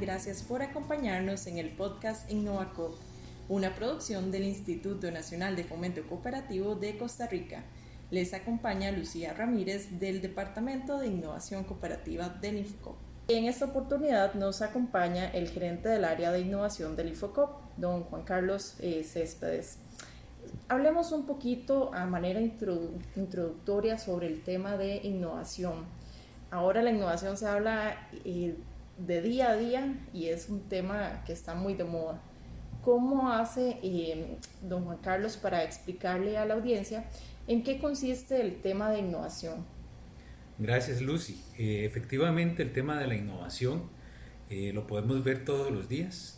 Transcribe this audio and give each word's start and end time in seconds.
gracias 0.00 0.42
por 0.42 0.62
acompañarnos 0.62 1.46
en 1.46 1.58
el 1.58 1.70
podcast 1.70 2.30
InnovaCop, 2.30 2.94
una 3.48 3.74
producción 3.74 4.30
del 4.30 4.44
Instituto 4.44 5.10
Nacional 5.10 5.56
de 5.56 5.64
Fomento 5.64 6.06
Cooperativo 6.06 6.74
de 6.74 6.98
Costa 6.98 7.26
Rica. 7.26 7.64
Les 8.10 8.34
acompaña 8.34 8.92
Lucía 8.92 9.32
Ramírez 9.32 9.98
del 9.98 10.20
Departamento 10.20 10.98
de 10.98 11.08
Innovación 11.08 11.64
Cooperativa 11.64 12.28
del 12.28 12.58
Infocop. 12.58 12.96
En 13.28 13.46
esta 13.46 13.64
oportunidad 13.64 14.34
nos 14.34 14.60
acompaña 14.62 15.30
el 15.30 15.48
gerente 15.48 15.88
del 15.88 16.04
área 16.04 16.30
de 16.30 16.40
innovación 16.40 16.94
del 16.94 17.08
Infocop, 17.08 17.60
don 17.76 18.04
Juan 18.04 18.22
Carlos 18.22 18.76
eh, 18.80 19.02
Céspedes. 19.02 19.78
Hablemos 20.68 21.10
un 21.12 21.26
poquito 21.26 21.92
a 21.94 22.06
manera 22.06 22.40
introductoria 22.40 23.98
sobre 23.98 24.26
el 24.26 24.42
tema 24.42 24.76
de 24.76 24.96
innovación. 24.96 25.86
Ahora 26.50 26.82
la 26.82 26.90
innovación 26.90 27.36
se 27.36 27.46
habla 27.46 28.08
eh, 28.24 28.56
de 28.98 29.22
día 29.22 29.50
a 29.50 29.56
día 29.56 29.94
y 30.12 30.26
es 30.26 30.48
un 30.48 30.68
tema 30.68 31.22
que 31.26 31.32
está 31.32 31.54
muy 31.54 31.74
de 31.74 31.84
moda. 31.84 32.22
¿Cómo 32.82 33.32
hace 33.32 33.78
eh, 33.82 34.38
don 34.62 34.84
Juan 34.84 34.98
Carlos 34.98 35.36
para 35.36 35.64
explicarle 35.64 36.38
a 36.38 36.46
la 36.46 36.54
audiencia 36.54 37.04
en 37.46 37.62
qué 37.62 37.78
consiste 37.78 38.40
el 38.40 38.60
tema 38.60 38.90
de 38.90 39.00
innovación? 39.00 39.64
Gracias 40.58 41.02
Lucy. 41.02 41.42
Eh, 41.58 41.84
efectivamente 41.84 42.62
el 42.62 42.72
tema 42.72 42.98
de 42.98 43.06
la 43.06 43.16
innovación 43.16 43.82
eh, 44.48 44.72
lo 44.72 44.86
podemos 44.86 45.22
ver 45.24 45.44
todos 45.44 45.70
los 45.70 45.88
días. 45.88 46.32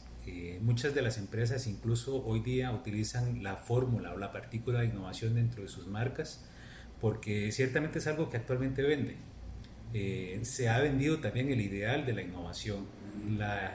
muchas 0.60 0.94
de 0.94 1.00
las 1.00 1.16
empresas 1.16 1.66
incluso 1.66 2.22
hoy 2.26 2.40
día 2.40 2.70
utilizan 2.72 3.42
la 3.42 3.56
fórmula 3.56 4.12
o 4.12 4.18
la 4.18 4.30
partícula 4.30 4.80
de 4.80 4.86
innovación 4.86 5.34
dentro 5.34 5.62
de 5.62 5.68
sus 5.68 5.86
marcas 5.86 6.44
porque 7.00 7.50
ciertamente 7.52 7.98
es 7.98 8.06
algo 8.06 8.28
que 8.28 8.36
actualmente 8.36 8.82
vende. 8.82 9.16
Se 9.92 10.68
ha 10.68 10.78
vendido 10.80 11.18
también 11.18 11.50
el 11.50 11.60
ideal 11.60 12.04
de 12.04 12.12
la 12.12 12.22
innovación. 12.22 12.86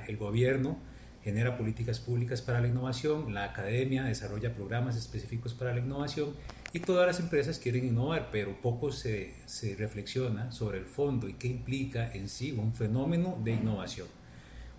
el 0.08 0.18
gobierno 0.18 0.78
genera 1.24 1.58
políticas 1.58 2.00
públicas 2.00 2.42
para 2.42 2.60
la 2.60 2.68
innovación, 2.68 3.34
la 3.34 3.46
academia 3.46 4.04
desarrolla 4.04 4.54
programas 4.54 4.98
específicos 4.98 5.54
para 5.54 5.74
la 5.74 5.80
innovación 5.80 6.36
y 6.74 6.80
todas 6.80 7.08
las 7.08 7.20
empresas 7.20 7.60
quieren 7.60 7.86
innovar, 7.86 8.30
pero 8.32 8.62
poco 8.62 8.92
se, 8.92 9.34
se 9.46 9.76
reflexiona 9.76 10.52
sobre 10.52 10.80
el 10.80 10.86
fondo 10.86 11.30
y 11.30 11.36
qué 11.36 11.48
implica 11.48 12.12
en 12.12 12.28
sí 12.28 12.52
un 12.52 12.76
fenómeno 12.76 13.40
de 13.42 13.52
innovación. 13.52 14.08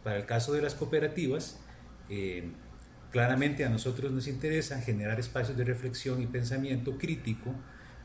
Para 0.02 0.18
el 0.18 0.26
caso 0.26 0.52
de 0.52 0.60
las 0.60 0.74
cooperativas, 0.74 1.58
eh, 2.10 2.50
claramente 3.10 3.64
a 3.64 3.70
nosotros 3.70 4.12
nos 4.12 4.28
interesa 4.28 4.80
generar 4.82 5.18
espacios 5.18 5.56
de 5.56 5.64
reflexión 5.64 6.20
y 6.20 6.26
pensamiento 6.26 6.98
crítico, 6.98 7.54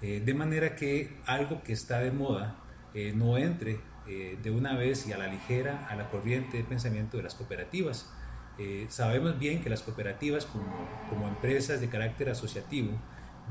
eh, 0.01 0.21
de 0.23 0.33
manera 0.33 0.75
que 0.75 1.17
algo 1.25 1.61
que 1.61 1.73
está 1.73 1.99
de 1.99 2.11
moda 2.11 2.55
eh, 2.93 3.13
no 3.15 3.37
entre 3.37 3.79
de 4.07 4.49
una 4.49 4.75
vez 4.75 5.05
y 5.05 5.13
a 5.13 5.19
la 5.19 5.27
ligera 5.27 5.87
a 5.87 5.95
la 5.95 6.09
corriente 6.09 6.57
de 6.57 6.63
pensamiento 6.63 7.17
de 7.17 7.21
las 7.21 7.35
cooperativas 7.35 8.11
eh, 8.59 8.87
sabemos 8.89 9.39
bien 9.39 9.61
que 9.61 9.69
las 9.69 9.81
cooperativas 9.81 10.45
como, 10.45 11.27
empresas 11.29 11.79
de 11.79 11.87
carácter 11.87 12.29
asociativo 12.29 12.91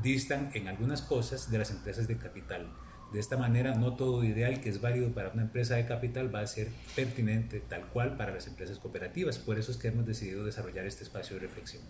distan 0.03 0.51
en 0.53 0.67
algunas 0.67 1.01
cosas 1.01 1.49
de 1.49 1.57
las 1.57 1.71
empresas 1.71 2.07
de 2.07 2.17
capital. 2.17 2.71
De 3.11 3.19
esta 3.19 3.35
manera, 3.35 3.73
no 3.73 3.95
todo 3.95 4.23
ideal 4.23 4.61
que 4.61 4.69
es 4.69 4.81
válido 4.81 5.11
para 5.11 5.29
una 5.29 5.41
empresa 5.41 5.75
de 5.75 5.87
capital 5.87 6.33
va 6.33 6.41
a 6.41 6.47
ser 6.47 6.67
pertinente 6.95 7.59
tal 7.59 7.87
cual 7.87 8.17
para 8.17 8.31
las 8.31 8.45
empresas 8.45 8.77
cooperativas. 8.77 9.39
Por 9.39 9.57
eso 9.57 9.71
es 9.71 9.77
que 9.77 9.87
hemos 9.87 10.05
decidido 10.05 10.45
desarrollar 10.45 10.85
este 10.85 11.03
espacio 11.03 11.37
de 11.37 11.41
reflexión. 11.41 11.81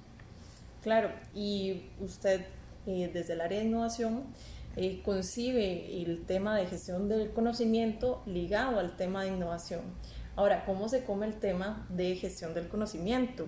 Claro, 0.82 1.12
y 1.36 1.90
usted 2.00 2.46
eh, 2.88 3.12
desde 3.14 3.34
el 3.34 3.42
área 3.42 3.60
de 3.60 3.66
innovación 3.66 4.24
eh, 4.76 5.02
concibe 5.04 6.02
el 6.02 6.26
tema 6.26 6.56
de 6.56 6.68
gestión 6.68 7.10
del 7.10 7.32
conocimiento 7.32 8.24
ligado 8.26 8.80
al 8.80 8.96
tema 8.96 9.24
de 9.24 9.30
innovación. 9.30 9.82
Ahora, 10.36 10.64
¿cómo 10.66 10.88
se 10.88 11.04
come 11.04 11.26
el 11.26 11.36
tema 11.36 11.86
de 11.90 12.16
gestión 12.16 12.54
del 12.54 12.68
conocimiento? 12.68 13.48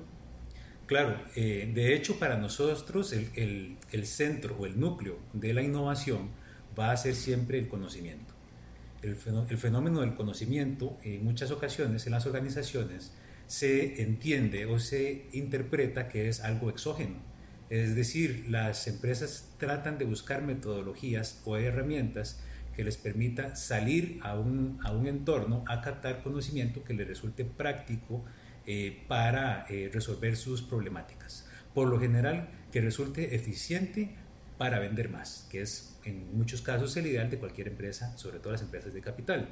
Claro, 0.92 1.22
eh, 1.38 1.72
de 1.74 1.96
hecho 1.96 2.20
para 2.20 2.36
nosotros 2.36 3.14
el, 3.14 3.78
centro 4.04 4.58
o 4.60 4.66
el 4.66 4.78
núcleo 4.78 5.20
de 5.32 5.54
la 5.54 5.62
innovación 5.62 6.32
va 6.78 6.92
a 6.92 6.98
ser 6.98 7.16
siempre 7.16 7.58
el 7.60 7.70
conocimiento. 7.70 8.34
El, 9.02 9.16
fenómeno 9.16 10.02
del 10.02 10.16
conocimiento 10.16 10.98
en 11.02 11.24
muchas 11.24 11.50
ocasiones 11.50 12.06
en 12.08 12.12
las 12.12 12.26
organizaciones 12.26 13.14
se 13.48 14.02
entiende 14.02 14.66
o 14.66 14.80
se 14.80 15.28
interpreta 15.32 16.10
que 16.10 16.28
es 16.28 16.42
algo 16.42 16.70
exógeno. 16.70 17.31
Es 17.72 17.96
decir, 17.96 18.48
las 18.50 18.86
empresas 18.90 19.54
tratan 19.58 19.98
de 19.98 20.04
buscar 20.04 20.42
metodologías 20.42 21.42
o 21.46 21.56
herramientas 21.56 22.44
que 22.76 22.84
les 22.84 22.98
permita 22.98 23.56
salir 23.56 24.20
a 24.24 24.38
un, 24.38 24.78
a 24.84 24.92
un 24.92 25.08
entorno 25.08 25.64
a 25.70 25.80
captar 25.80 26.22
conocimiento 26.22 26.84
que 26.84 26.94
les 26.94 27.08
resulte 27.08 27.46
práctico 27.46 28.26
eh, 28.68 29.06
para 29.08 29.66
eh, 29.70 29.90
resolver 29.94 30.36
sus 30.36 30.62
problemáticas. 30.62 31.48
Por 31.74 31.88
lo 31.88 31.98
general, 31.98 32.50
que 32.74 32.82
resulte 32.82 33.36
eficiente 33.36 34.18
para 34.58 34.80
vender 34.80 35.08
más, 35.08 35.48
que 35.50 35.62
es 35.62 35.98
en 36.04 36.38
muchos 36.38 36.62
casos 36.62 36.98
el 36.98 37.08
ideal 37.08 37.30
de 37.30 37.40
cualquier 37.40 37.70
empresa, 37.70 38.18
sobre 38.18 38.40
todo 38.40 38.52
las 38.52 38.64
empresas 38.64 38.94
de 38.94 39.00
capital. 39.00 39.48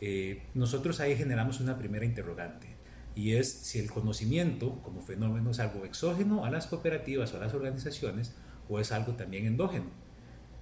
Eh, 0.00 0.44
nosotros 0.54 0.98
ahí 1.00 1.14
generamos 1.14 1.60
una 1.60 1.76
primera 1.76 2.06
interrogante 2.06 2.79
y 3.14 3.34
es 3.34 3.50
si 3.50 3.78
el 3.78 3.90
conocimiento 3.90 4.80
como 4.82 5.00
fenómeno 5.00 5.50
es 5.50 5.60
algo 5.60 5.84
exógeno 5.84 6.44
a 6.44 6.50
las 6.50 6.66
cooperativas 6.66 7.32
o 7.32 7.36
a 7.36 7.40
las 7.40 7.54
organizaciones 7.54 8.34
o 8.68 8.80
es 8.80 8.92
algo 8.92 9.14
también 9.14 9.46
endógeno 9.46 9.90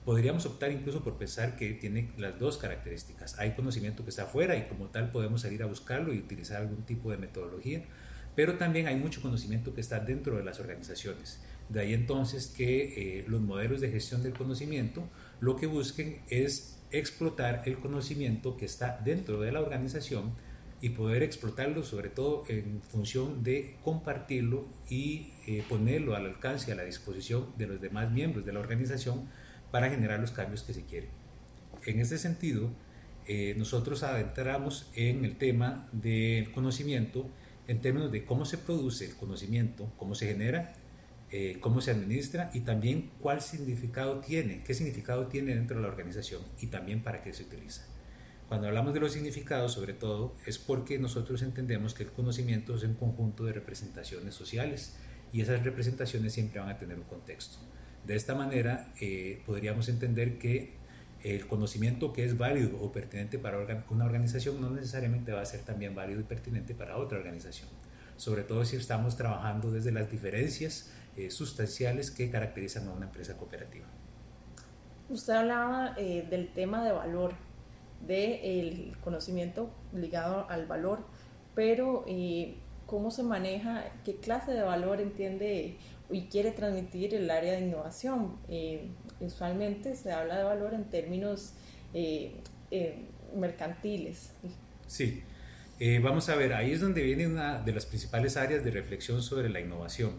podríamos 0.08 0.46
optar 0.46 0.72
incluso 0.72 1.04
por 1.04 1.18
pensar 1.18 1.54
que 1.54 1.74
tiene 1.74 2.08
las 2.16 2.38
dos 2.38 2.56
características. 2.56 3.38
Hay 3.38 3.50
conocimiento 3.50 4.04
que 4.04 4.08
está 4.08 4.22
afuera 4.22 4.56
y 4.56 4.62
como 4.62 4.86
tal 4.86 5.10
podemos 5.10 5.42
salir 5.42 5.62
a 5.62 5.66
buscarlo 5.66 6.14
y 6.14 6.18
utilizar 6.18 6.62
algún 6.62 6.82
tipo 6.86 7.10
de 7.10 7.18
metodología, 7.18 7.84
pero 8.34 8.56
también 8.56 8.86
hay 8.86 8.96
mucho 8.96 9.20
conocimiento 9.20 9.74
que 9.74 9.82
está 9.82 10.00
dentro 10.00 10.38
de 10.38 10.44
las 10.44 10.60
organizaciones. 10.60 11.40
De 11.68 11.80
ahí 11.80 11.92
entonces 11.92 12.46
que 12.46 13.18
eh, 13.18 13.24
los 13.28 13.42
modelos 13.42 13.82
de 13.82 13.90
gestión 13.90 14.22
del 14.22 14.32
conocimiento 14.32 15.06
lo 15.40 15.56
que 15.56 15.66
busquen 15.66 16.22
es 16.30 16.78
explotar 16.90 17.64
el 17.66 17.78
conocimiento 17.78 18.56
que 18.56 18.64
está 18.64 18.98
dentro 19.04 19.42
de 19.42 19.52
la 19.52 19.60
organización 19.60 20.32
y 20.80 20.90
poder 20.90 21.22
explotarlo 21.22 21.82
sobre 21.82 22.08
todo 22.08 22.44
en 22.48 22.80
función 22.82 23.42
de 23.42 23.76
compartirlo 23.82 24.66
y 24.88 25.32
eh, 25.46 25.64
ponerlo 25.68 26.14
al 26.14 26.26
alcance, 26.26 26.70
a 26.72 26.74
la 26.74 26.84
disposición 26.84 27.52
de 27.56 27.66
los 27.66 27.80
demás 27.80 28.10
miembros 28.10 28.44
de 28.44 28.52
la 28.52 28.60
organización 28.60 29.28
para 29.70 29.90
generar 29.90 30.20
los 30.20 30.30
cambios 30.30 30.62
que 30.62 30.72
se 30.72 30.84
quieren. 30.84 31.10
En 31.84 32.00
este 32.00 32.18
sentido, 32.18 32.70
eh, 33.26 33.54
nosotros 33.56 34.02
adentramos 34.02 34.90
en 34.94 35.24
el 35.24 35.36
tema 35.36 35.88
del 35.92 36.50
conocimiento 36.52 37.28
en 37.66 37.80
términos 37.80 38.10
de 38.10 38.24
cómo 38.24 38.46
se 38.46 38.56
produce 38.56 39.04
el 39.04 39.14
conocimiento, 39.16 39.92
cómo 39.98 40.14
se 40.14 40.26
genera, 40.26 40.74
eh, 41.30 41.58
cómo 41.60 41.82
se 41.82 41.90
administra 41.90 42.50
y 42.54 42.60
también 42.60 43.10
cuál 43.20 43.42
significado 43.42 44.20
tiene, 44.20 44.62
qué 44.64 44.72
significado 44.72 45.26
tiene 45.26 45.54
dentro 45.54 45.76
de 45.76 45.82
la 45.82 45.88
organización 45.88 46.40
y 46.58 46.68
también 46.68 47.02
para 47.02 47.22
qué 47.22 47.34
se 47.34 47.42
utiliza. 47.42 47.86
Cuando 48.48 48.66
hablamos 48.66 48.94
de 48.94 49.00
los 49.00 49.12
significados, 49.12 49.72
sobre 49.72 49.92
todo, 49.92 50.34
es 50.46 50.58
porque 50.58 50.98
nosotros 50.98 51.42
entendemos 51.42 51.92
que 51.92 52.02
el 52.02 52.10
conocimiento 52.10 52.74
es 52.74 52.82
un 52.82 52.94
conjunto 52.94 53.44
de 53.44 53.52
representaciones 53.52 54.34
sociales 54.34 54.96
y 55.32 55.42
esas 55.42 55.62
representaciones 55.62 56.32
siempre 56.32 56.58
van 56.58 56.70
a 56.70 56.78
tener 56.78 56.96
un 56.96 57.04
contexto. 57.04 57.58
De 58.06 58.16
esta 58.16 58.34
manera 58.34 58.90
eh, 59.00 59.42
podríamos 59.44 59.90
entender 59.90 60.38
que 60.38 60.78
el 61.22 61.46
conocimiento 61.46 62.12
que 62.14 62.24
es 62.24 62.38
válido 62.38 62.80
o 62.80 62.90
pertinente 62.90 63.38
para 63.38 63.58
una 63.90 64.04
organización 64.06 64.60
no 64.60 64.70
necesariamente 64.70 65.32
va 65.32 65.42
a 65.42 65.44
ser 65.44 65.60
también 65.60 65.94
válido 65.94 66.20
y 66.20 66.24
pertinente 66.24 66.74
para 66.74 66.96
otra 66.96 67.18
organización, 67.18 67.68
sobre 68.16 68.44
todo 68.44 68.64
si 68.64 68.76
estamos 68.76 69.16
trabajando 69.16 69.70
desde 69.70 69.92
las 69.92 70.10
diferencias 70.10 70.90
eh, 71.16 71.30
sustanciales 71.30 72.10
que 72.10 72.30
caracterizan 72.30 72.88
a 72.88 72.92
una 72.92 73.06
empresa 73.06 73.36
cooperativa. 73.36 73.86
Usted 75.10 75.32
hablaba 75.32 75.94
eh, 75.98 76.26
del 76.30 76.48
tema 76.52 76.84
de 76.84 76.92
valor, 76.92 77.34
del 78.06 78.96
conocimiento 79.02 79.70
ligado 79.92 80.48
al 80.48 80.66
valor, 80.66 81.04
pero 81.54 82.04
¿cómo 82.86 83.10
se 83.10 83.22
maneja, 83.22 83.84
qué 84.04 84.16
clase 84.16 84.52
de 84.52 84.62
valor 84.62 85.00
entiende 85.00 85.76
y 86.10 86.22
quiere 86.22 86.52
transmitir 86.52 87.14
el 87.14 87.30
área 87.30 87.54
de 87.54 87.60
innovación. 87.60 88.36
Eh, 88.48 88.88
usualmente 89.20 89.94
se 89.94 90.12
habla 90.12 90.38
de 90.38 90.44
valor 90.44 90.74
en 90.74 90.84
términos 90.84 91.52
eh, 91.92 92.36
eh, 92.70 93.04
mercantiles. 93.36 94.32
Sí, 94.86 95.22
vamos 96.02 96.28
a 96.28 96.36
ver, 96.36 96.54
ahí 96.54 96.72
es 96.72 96.80
donde 96.80 97.02
viene 97.02 97.26
una 97.26 97.60
de 97.60 97.72
las 97.72 97.86
principales 97.86 98.36
áreas 98.36 98.64
de 98.64 98.70
reflexión 98.70 99.22
sobre 99.22 99.48
la 99.50 99.60
innovación. 99.60 100.12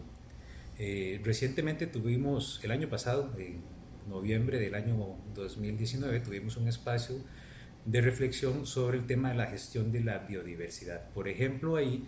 recientemente 1.24 1.86
tuvimos, 1.86 2.60
el 2.62 2.70
año 2.70 2.88
pasado, 2.88 3.34
en 3.36 3.60
noviembre 4.08 4.58
del 4.60 4.74
año 4.76 5.16
2019, 5.34 6.20
tuvimos 6.20 6.56
un 6.56 6.68
espacio 6.68 7.16
de 7.84 8.00
reflexión 8.00 8.66
sobre 8.66 8.98
el 8.98 9.06
tema 9.06 9.30
de 9.30 9.36
la 9.36 9.46
gestión 9.46 9.92
de 9.92 10.00
la 10.00 10.18
biodiversidad. 10.18 11.10
Por 11.10 11.28
ejemplo, 11.28 11.76
ahí 11.76 12.06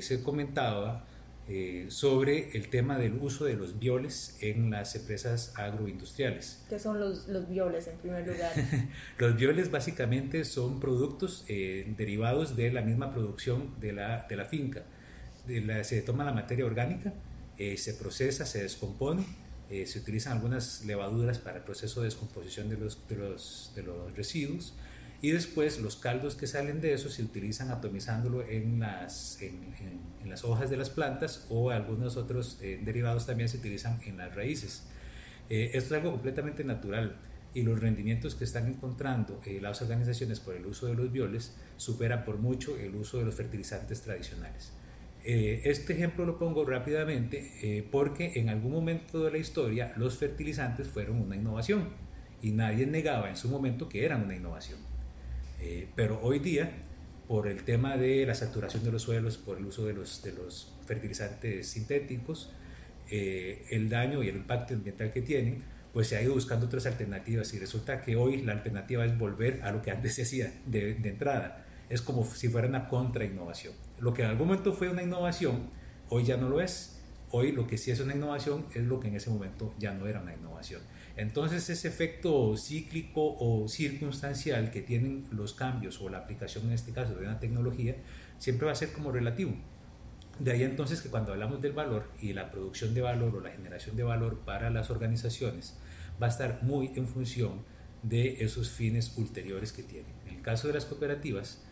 se 0.00 0.22
comentaba 0.22 1.06
eh, 1.48 1.86
sobre 1.88 2.56
el 2.56 2.68
tema 2.68 2.98
del 2.98 3.14
uso 3.14 3.44
de 3.44 3.54
los 3.54 3.80
bioles 3.80 4.38
en 4.40 4.70
las 4.70 4.94
empresas 4.94 5.52
agroindustriales. 5.56 6.64
¿Qué 6.68 6.78
son 6.78 7.00
los, 7.00 7.26
los 7.26 7.48
bioles 7.48 7.88
en 7.88 7.98
primer 7.98 8.24
lugar? 8.24 8.52
los 9.18 9.36
bioles 9.36 9.68
básicamente 9.72 10.44
son 10.44 10.78
productos 10.78 11.44
eh, 11.48 11.92
derivados 11.98 12.54
de 12.54 12.70
la 12.70 12.82
misma 12.82 13.12
producción 13.12 13.74
de 13.80 13.92
la, 13.92 14.24
de 14.28 14.36
la 14.36 14.44
finca. 14.44 14.84
se 15.82 16.02
toma 16.02 16.22
la 16.24 16.32
materia 16.32 16.64
orgánica, 16.64 17.12
eh, 17.58 17.76
se 17.76 17.94
procesa, 17.94 18.46
se 18.46 18.62
descompone, 18.62 19.24
se 19.86 19.98
utilizan 19.98 20.34
algunas 20.34 20.84
levaduras 20.84 21.38
para 21.38 21.56
el 21.56 21.64
proceso 21.64 22.02
de 22.02 22.04
descomposición 22.04 22.68
de 22.68 22.76
los, 22.76 23.08
de 23.08 23.16
los, 23.16 23.72
de 23.74 23.82
los 23.82 24.14
residuos 24.14 24.74
y 25.22 25.30
después 25.30 25.80
los 25.80 25.94
caldos 25.94 26.34
que 26.34 26.48
salen 26.48 26.80
de 26.80 26.94
eso 26.94 27.08
se 27.08 27.22
utilizan 27.22 27.70
atomizándolo 27.70 28.44
en 28.44 28.80
las, 28.80 29.40
en, 29.40 29.54
en, 30.20 30.28
las 30.28 30.44
hojas 30.44 30.68
de 30.68 30.76
las 30.76 30.90
plantas 30.90 31.46
o 31.48 31.70
algunos 31.70 32.16
otros 32.16 32.58
eh, 32.60 32.80
derivados 32.84 33.26
también 33.26 33.48
se 33.48 33.58
utilizan 33.58 34.00
en 34.04 34.16
las 34.16 34.34
raíces. 34.34 34.82
Eh, 35.48 35.70
esto 35.74 35.94
es 35.94 36.00
algo 36.00 36.10
completamente 36.10 36.64
natural 36.64 37.16
y 37.54 37.62
los 37.62 37.78
rendimientos 37.78 38.34
que 38.34 38.42
están 38.42 38.66
encontrando 38.66 39.40
eh, 39.46 39.60
las 39.60 39.80
organizaciones 39.80 40.40
por 40.40 40.56
el 40.56 40.66
uso 40.66 40.86
de 40.86 40.94
los 40.94 41.12
bioles 41.12 41.54
supera 41.76 42.24
por 42.24 42.38
mucho 42.38 42.76
el 42.76 42.96
uso 42.96 43.18
de 43.18 43.24
los 43.24 43.36
fertilizantes 43.36 44.02
tradicionales. 44.02 44.72
este 45.24 45.92
ejemplo 45.92 46.26
lo 46.26 46.36
pongo 46.36 46.64
rápidamente 46.64 47.86
porque 47.92 48.32
en 48.34 48.48
algún 48.48 48.72
momento 48.72 49.22
de 49.22 49.30
la 49.30 49.38
historia 49.38 49.92
los 49.96 50.16
fertilizantes 50.18 50.88
fueron 50.88 51.20
una 51.20 51.36
innovación 51.36 51.90
y 52.40 52.50
nadie 52.50 52.86
negaba 52.86 53.30
en 53.30 53.36
su 53.36 53.48
momento 53.48 53.88
que 53.88 54.04
eran 54.04 54.24
una 54.24 54.34
innovación. 54.34 54.91
Eh, 55.62 55.86
pero 55.94 56.20
hoy 56.22 56.40
día, 56.40 56.72
por 57.28 57.46
el 57.46 57.62
tema 57.62 57.96
de 57.96 58.26
la 58.26 58.34
saturación 58.34 58.82
de 58.82 58.90
los 58.90 59.02
suelos, 59.02 59.38
por 59.38 59.58
el 59.58 59.64
uso 59.64 59.86
de 59.86 59.92
los, 59.92 60.20
de 60.22 60.32
los 60.32 60.74
fertilizantes 60.86 61.68
sintéticos, 61.68 62.50
eh, 63.08 63.64
el 63.70 63.88
daño 63.88 64.24
y 64.24 64.28
el 64.28 64.36
impacto 64.36 64.74
ambiental 64.74 65.12
que 65.12 65.22
tienen, 65.22 65.62
pues 65.92 66.08
se 66.08 66.16
ha 66.16 66.22
ido 66.22 66.34
buscando 66.34 66.66
otras 66.66 66.86
alternativas 66.86 67.54
y 67.54 67.60
resulta 67.60 68.00
que 68.00 68.16
hoy 68.16 68.42
la 68.42 68.52
alternativa 68.52 69.04
es 69.04 69.16
volver 69.16 69.62
a 69.62 69.70
lo 69.70 69.82
que 69.82 69.92
antes 69.92 70.14
se 70.14 70.22
hacía 70.22 70.52
de, 70.66 70.94
de 70.94 71.08
entrada. 71.08 71.64
Es 71.88 72.02
como 72.02 72.24
si 72.24 72.48
fuera 72.48 72.66
una 72.66 72.88
contra-innovación. 72.88 73.74
Lo 74.00 74.14
que 74.14 74.22
en 74.22 74.28
algún 74.28 74.48
momento 74.48 74.72
fue 74.72 74.88
una 74.88 75.02
innovación, 75.02 75.70
hoy 76.08 76.24
ya 76.24 76.36
no 76.36 76.48
lo 76.48 76.60
es. 76.60 77.01
Hoy 77.34 77.52
lo 77.52 77.66
que 77.66 77.78
sí 77.78 77.90
es 77.90 77.98
una 77.98 78.14
innovación 78.14 78.66
es 78.74 78.84
lo 78.84 79.00
que 79.00 79.08
en 79.08 79.16
ese 79.16 79.30
momento 79.30 79.72
ya 79.78 79.94
no 79.94 80.06
era 80.06 80.20
una 80.20 80.34
innovación. 80.34 80.82
Entonces 81.16 81.70
ese 81.70 81.88
efecto 81.88 82.54
cíclico 82.58 83.36
o 83.38 83.66
circunstancial 83.68 84.70
que 84.70 84.82
tienen 84.82 85.24
los 85.30 85.54
cambios 85.54 85.98
o 86.02 86.10
la 86.10 86.18
aplicación 86.18 86.66
en 86.66 86.72
este 86.72 86.92
caso 86.92 87.14
de 87.14 87.24
una 87.26 87.40
tecnología 87.40 87.96
siempre 88.38 88.66
va 88.66 88.72
a 88.72 88.74
ser 88.74 88.92
como 88.92 89.12
relativo. 89.12 89.54
De 90.38 90.52
ahí 90.52 90.62
entonces 90.62 91.00
que 91.00 91.08
cuando 91.08 91.32
hablamos 91.32 91.62
del 91.62 91.72
valor 91.72 92.10
y 92.20 92.34
la 92.34 92.50
producción 92.50 92.92
de 92.92 93.00
valor 93.00 93.34
o 93.34 93.40
la 93.40 93.50
generación 93.50 93.96
de 93.96 94.02
valor 94.02 94.40
para 94.40 94.68
las 94.68 94.90
organizaciones 94.90 95.74
va 96.22 96.26
a 96.26 96.30
estar 96.30 96.62
muy 96.62 96.92
en 96.96 97.08
función 97.08 97.64
de 98.02 98.44
esos 98.44 98.68
fines 98.68 99.16
ulteriores 99.16 99.72
que 99.72 99.82
tienen. 99.82 100.12
En 100.26 100.36
el 100.36 100.42
caso 100.42 100.68
de 100.68 100.74
las 100.74 100.84
cooperativas, 100.84 101.62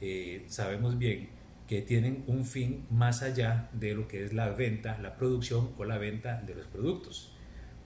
eh, 0.00 0.46
sabemos 0.48 0.96
bien 0.96 1.28
que 1.70 1.82
tienen 1.82 2.24
un 2.26 2.44
fin 2.44 2.84
más 2.90 3.22
allá 3.22 3.70
de 3.72 3.94
lo 3.94 4.08
que 4.08 4.24
es 4.24 4.32
la 4.32 4.48
venta, 4.48 4.98
la 5.00 5.16
producción 5.16 5.70
o 5.78 5.84
la 5.84 5.98
venta 5.98 6.42
de 6.42 6.56
los 6.56 6.66
productos. 6.66 7.32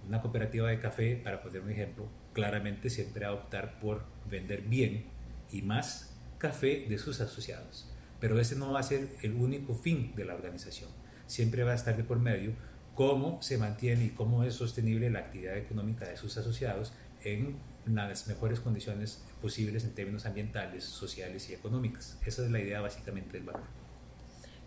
Una 0.08 0.22
cooperativa 0.22 0.70
de 0.70 0.80
café, 0.80 1.20
para 1.22 1.42
poner 1.42 1.60
un 1.60 1.68
ejemplo, 1.68 2.08
claramente 2.32 2.88
siempre 2.88 3.26
va 3.26 3.32
a 3.32 3.34
optar 3.34 3.78
por 3.80 4.06
vender 4.24 4.62
bien 4.62 5.04
y 5.52 5.60
más 5.60 6.16
café 6.38 6.86
de 6.88 6.96
sus 6.96 7.20
asociados. 7.20 7.86
Pero 8.20 8.40
ese 8.40 8.56
no 8.56 8.72
va 8.72 8.80
a 8.80 8.84
ser 8.84 9.06
el 9.20 9.34
único 9.34 9.74
fin 9.74 10.14
de 10.16 10.24
la 10.24 10.34
organización. 10.34 10.88
Siempre 11.26 11.62
va 11.62 11.72
a 11.72 11.76
estar 11.76 11.94
de 11.94 12.04
por 12.04 12.18
medio 12.18 12.54
cómo 12.94 13.42
se 13.42 13.58
mantiene 13.58 14.06
y 14.06 14.10
cómo 14.12 14.44
es 14.44 14.54
sostenible 14.54 15.10
la 15.10 15.18
actividad 15.18 15.58
económica 15.58 16.08
de 16.08 16.16
sus 16.16 16.38
asociados 16.38 16.94
en 17.22 17.58
las 17.86 18.26
mejores 18.26 18.60
condiciones 18.60 19.22
posibles 19.42 19.84
en 19.84 19.94
términos 19.94 20.26
ambientales, 20.26 20.84
sociales 20.84 21.48
y 21.50 21.54
económicas. 21.54 22.18
Esa 22.24 22.44
es 22.44 22.50
la 22.50 22.60
idea 22.60 22.80
básicamente 22.80 23.32
del 23.32 23.44
valor. 23.44 23.62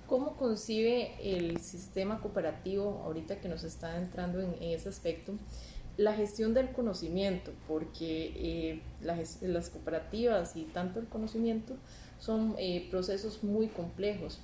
¿Cómo 0.07 0.37
concibe 0.37 1.15
el 1.21 1.59
sistema 1.59 2.21
cooperativo, 2.21 3.01
ahorita 3.03 3.41
que 3.41 3.49
nos 3.49 3.65
está 3.65 3.97
entrando 3.97 4.39
en, 4.39 4.55
ese 4.61 4.87
aspecto, 4.87 5.33
la 5.97 6.13
gestión 6.13 6.53
del 6.53 6.71
conocimiento? 6.71 7.51
Porque 7.67 8.31
eh, 8.35 8.81
las, 9.01 9.69
cooperativas 9.69 10.55
y 10.55 10.63
tanto 10.63 11.01
el 11.01 11.07
conocimiento 11.07 11.75
son 12.19 12.55
eh, 12.57 12.87
procesos 12.89 13.43
muy 13.43 13.67
complejos. 13.67 14.39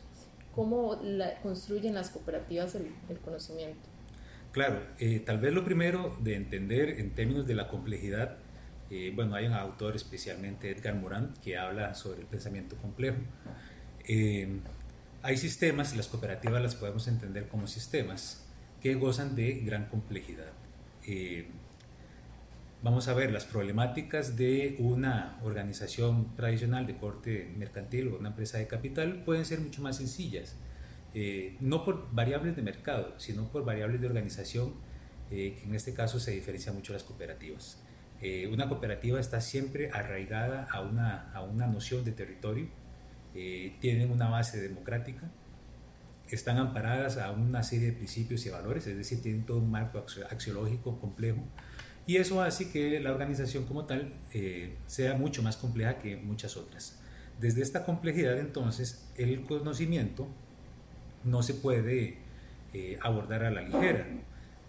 ¿Cómo 0.53 0.99
construyen 1.41 1.95
las 1.95 2.09
cooperativas 2.09 2.75
el, 2.75 3.19
conocimiento? 3.23 3.79
Claro, 4.51 4.81
eh, 4.99 5.21
tal 5.25 5.39
vez 5.39 5.53
lo 5.53 5.63
primero 5.63 6.15
de 6.21 6.35
entender 6.35 6.99
en 6.99 7.15
términos 7.15 7.47
de 7.47 7.55
la 7.55 7.69
complejidad, 7.69 8.37
bueno, 9.15 9.35
hay 9.35 9.45
un 9.47 9.53
autor 9.53 9.95
especialmente, 9.95 10.69
Edgar 10.71 10.95
Morin, 10.95 11.29
que 11.43 11.57
habla 11.57 11.95
sobre 11.95 12.21
el 12.21 12.27
pensamiento 12.27 12.75
complejo. 12.77 13.17
Hay 15.23 15.37
sistemas, 15.37 15.95
las 15.95 16.09
cooperativas 16.09 16.61
las 16.61 16.75
podemos 16.75 17.07
entender 17.07 17.47
como 17.47 17.65
sistemas, 17.67 18.43
que 18.81 18.95
gozan 18.95 19.37
de 19.37 19.61
gran 19.61 19.85
complejidad. 19.85 20.51
Eh, 21.07 21.47
vamos 22.81 23.07
a 23.07 23.13
ver 23.13 23.31
las 23.31 23.45
problemáticas 23.45 24.35
de 24.35 24.75
una 24.79 25.39
organización 25.41 26.35
tradicional 26.35 26.85
de 26.87 26.97
corte 26.97 27.49
mercantil 27.57 28.09
o 28.09 28.17
una 28.17 28.29
empresa 28.29 28.57
de 28.57 28.67
capital 28.67 29.23
pueden 29.23 29.45
ser 29.45 29.61
mucho 29.61 29.81
más 29.81 29.95
sencillas, 29.95 30.57
eh, 31.13 31.55
no 31.61 31.85
por 31.85 32.13
variables 32.13 32.57
de 32.57 32.61
mercado, 32.61 33.17
sino 33.17 33.47
por 33.47 33.63
variables 33.63 34.01
de 34.01 34.07
organización, 34.07 34.73
eh, 35.31 35.55
que 35.57 35.63
en 35.63 35.73
este 35.73 35.93
caso 35.93 36.19
se 36.19 36.31
diferencia 36.31 36.73
mucho 36.73 36.91
las 36.91 37.03
cooperativas. 37.03 37.81
Una 38.51 38.69
cooperativa 38.69 39.19
está 39.19 39.41
siempre 39.41 39.91
arraigada 39.91 40.67
a 40.71 40.81
una, 40.81 41.31
a 41.33 41.41
una 41.41 41.67
noción 41.67 42.05
de 42.05 42.13
territorio, 42.13 42.67
eh, 43.35 43.75
tienen 43.79 44.11
una 44.11 44.29
base 44.29 44.61
democrática, 44.61 45.29
están 46.29 46.57
amparadas 46.57 47.17
a 47.17 47.31
una 47.31 47.63
serie 47.63 47.87
de 47.87 47.93
principios 47.93 48.45
y 48.45 48.49
valores, 48.49 48.85
es 48.85 48.95
decir, 48.95 49.21
tienen 49.21 49.43
todo 49.43 49.57
un 49.57 49.71
marco 49.71 50.05
axiológico 50.29 50.99
complejo, 50.99 51.43
y 52.05 52.17
eso 52.17 52.41
hace 52.41 52.69
que 52.69 52.99
la 52.99 53.11
organización 53.11 53.65
como 53.65 53.85
tal 53.85 54.13
eh, 54.33 54.75
sea 54.85 55.15
mucho 55.15 55.41
más 55.41 55.57
compleja 55.57 55.97
que 55.97 56.15
muchas 56.15 56.57
otras. 56.57 56.99
Desde 57.39 57.61
esta 57.61 57.85
complejidad 57.85 58.37
entonces 58.39 59.09
el 59.17 59.41
conocimiento 59.45 60.27
no 61.23 61.41
se 61.41 61.55
puede 61.55 62.17
eh, 62.73 62.99
abordar 63.01 63.45
a 63.45 63.51
la 63.51 63.61
ligera. 63.63 64.05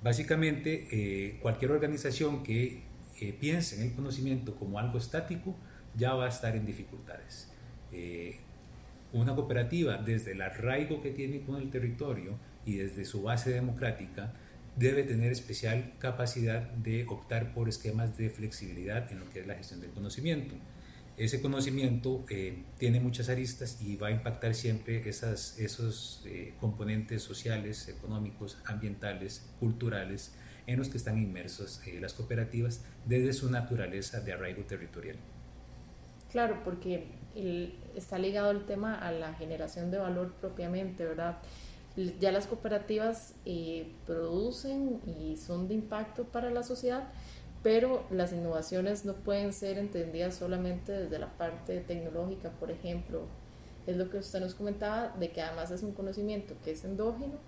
Básicamente 0.03 1.39
cualquier 1.43 1.73
organización 1.73 2.43
que 2.43 2.83
piense 3.41 3.77
en 3.77 3.83
el 3.83 3.95
conocimiento 3.95 4.55
como 4.57 4.79
algo 4.79 4.99
estático 4.99 5.55
ya 5.97 6.15
va 6.15 6.27
a 6.27 6.29
estar 6.29 6.57
en 6.57 6.67
dificultades 6.67 7.49
una 9.15 9.35
cooperativa, 9.35 9.97
desde 9.97 10.33
el 10.33 10.43
arraigo 10.43 11.01
que 11.01 11.11
tiene 11.11 11.41
con 11.43 11.57
el 11.57 11.71
territorio 11.71 12.37
y 12.67 12.77
desde 12.77 13.05
su 13.05 13.23
base 13.23 13.51
democrática, 13.51 14.33
debe 14.77 15.05
tener 15.05 15.31
especial 15.31 15.93
capacidad 16.01 16.63
de 16.63 17.07
optar 17.07 17.55
por 17.55 17.69
esquemas 17.69 18.19
de 18.19 18.29
flexibilidad 18.29 19.11
en 19.13 19.21
lo 19.21 19.31
que 19.31 19.41
es 19.41 19.47
la 19.47 19.55
gestión 19.55 19.81
del 19.81 19.91
conocimiento. 19.91 20.57
Ese 21.17 21.41
conocimiento 21.41 22.25
eh, 22.29 22.65
tiene 22.77 22.99
muchas 22.99 23.29
aristas 23.29 23.81
y 23.81 23.97
va 23.97 24.09
a 24.09 24.11
impactar 24.11 24.55
siempre 24.55 25.09
esos 25.09 26.23
eh, 26.27 26.55
componentes 26.61 27.23
sociales, 27.23 27.89
económicos, 27.89 28.59
ambientales, 28.65 29.47
culturales 29.61 30.33
en 30.67 30.79
los 30.79 30.89
que 30.89 30.97
están 30.97 31.19
inmersos 31.19 31.81
eh, 31.87 32.01
las 32.01 32.15
cooperativas 32.15 32.81
desde 33.05 33.33
su 33.33 33.49
naturaleza 33.49 34.21
de 34.21 34.33
arraigo 34.33 34.63
territorial. 34.65 35.17
Claro, 36.33 36.61
porque 36.65 37.07
está 37.95 38.19
ligado 38.19 38.51
el 38.51 38.65
tema 38.65 38.99
a 38.99 39.13
la 39.13 39.35
generación 39.35 39.93
de 39.93 39.99
valor 39.99 40.33
propiamente, 40.41 41.05
¿verdad? 41.05 41.39
Ya 42.19 42.33
las 42.33 42.49
cooperativas 42.49 43.35
eh, 43.45 43.93
producen 44.05 45.01
y 45.07 45.37
son 45.37 45.69
de 45.69 45.75
impacto 45.75 46.25
para 46.25 46.51
la 46.51 46.65
sociedad, 46.65 47.05
pero 47.65 48.05
las 48.11 48.35
innovaciones 48.35 49.07
no 49.07 49.15
pueden 49.15 49.55
ser 49.55 49.79
entendidas 49.79 50.35
solamente 50.35 50.93
desde 50.93 51.19
la 51.19 51.33
parte 51.39 51.81
tecnológica, 51.81 52.51
por 52.51 52.71
ejemplo. 52.71 53.23
Es 53.87 53.97
lo 53.97 54.11
que 54.11 54.19
usted 54.19 54.39
nos 54.41 54.55
comentaba, 54.55 55.15
de 55.19 55.31
que 55.31 55.41
además 55.41 55.71
es 55.71 55.83
un 55.83 55.93
conocimiento 55.93 56.55
que 56.63 56.73
es 56.73 56.85
endógeno 56.85 57.39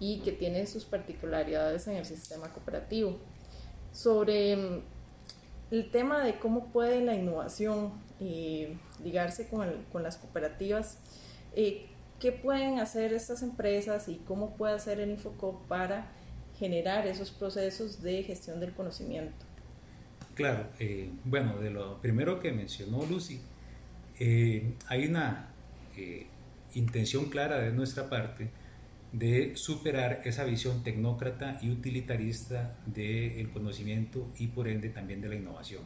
y 0.00 0.22
que 0.22 0.32
tiene 0.32 0.66
sus 0.66 0.84
particularidades 0.84 1.86
en 1.86 1.96
el 1.96 2.04
sistema 2.04 2.52
cooperativo. 2.52 3.16
Sobre 3.92 4.56
mm, 4.56 4.82
el 5.70 5.90
tema 5.92 6.24
de 6.24 6.40
cómo 6.40 6.72
puede 6.72 7.00
la 7.00 7.14
innovación 7.14 7.92
eh, 8.18 8.76
ligarse 9.04 9.46
con, 9.46 10.02
las 10.02 10.16
cooperativas. 10.16 10.98
Eh, 11.54 11.86
¿Qué 12.18 12.32
pueden 12.32 12.80
hacer 12.80 13.12
estas 13.12 13.44
empresas 13.44 14.08
y 14.08 14.16
cómo 14.16 14.56
puede 14.56 14.74
hacer 14.74 14.98
el 14.98 15.10
Infocop 15.10 15.68
para 15.68 16.10
generar 16.58 17.06
esos 17.06 17.30
procesos 17.30 18.02
de 18.02 18.24
gestión 18.24 18.58
del 18.58 18.74
conocimiento? 18.74 19.49
Claro, 20.40 20.68
eh, 20.78 21.10
bueno, 21.24 21.58
de 21.58 21.70
lo 21.70 22.00
primero 22.00 22.40
que 22.40 22.50
mencionó 22.50 23.04
Lucy, 23.04 23.40
hay 24.88 25.06
una 25.06 25.48
intención 26.74 27.26
clara 27.30 27.58
de 27.58 27.72
nuestra 27.72 28.08
parte 28.08 28.48
de 29.12 29.56
superar 29.56 30.22
esa 30.24 30.44
visión 30.44 30.82
tecnócrata 30.82 31.58
y 31.62 31.70
utilitarista 31.70 32.76
del 32.86 33.50
conocimiento 33.50 34.28
y 34.38 34.46
por 34.48 34.68
ende 34.68 34.88
también 34.88 35.20
de 35.20 35.28
la 35.28 35.34
innovación. 35.34 35.82